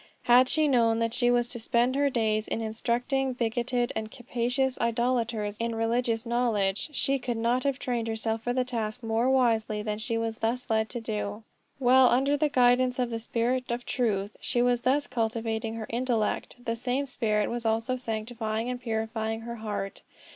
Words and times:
Had 0.23 0.49
she 0.49 0.67
known 0.67 0.97
that 0.97 1.13
she 1.13 1.29
was 1.29 1.47
to 1.49 1.59
spend 1.59 1.93
her 1.95 2.09
days 2.09 2.47
in 2.47 2.59
instructing 2.59 3.33
bigoted 3.33 3.93
and 3.95 4.09
captious 4.09 4.79
idolaters 4.81 5.57
in 5.59 5.75
religious 5.75 6.25
knowledge, 6.25 6.89
she 6.91 7.19
could 7.19 7.37
not 7.37 7.65
have 7.65 7.77
trained 7.77 8.07
herself 8.07 8.41
for 8.41 8.51
the 8.51 8.63
task 8.63 9.03
more 9.03 9.29
wisely 9.29 9.83
than 9.83 9.99
she 9.99 10.17
was 10.17 10.37
thus 10.39 10.71
led 10.71 10.89
to 10.89 11.01
do. 11.01 11.43
While, 11.77 12.07
under 12.09 12.35
the 12.35 12.49
guidance 12.49 12.97
of 12.97 13.11
the 13.11 13.19
Spirit 13.19 13.69
of 13.69 13.85
truth, 13.85 14.35
she 14.41 14.59
was 14.63 14.81
thus 14.81 15.05
cultivating 15.05 15.75
her 15.75 15.85
intellect, 15.87 16.55
that 16.65 16.79
same 16.79 17.05
Spirit 17.05 17.51
was 17.51 17.63
also 17.63 17.95
sanctifying 17.95 18.71
and 18.71 18.81
purifying 18.81 19.41
her 19.41 19.57
heart. 19.57 20.01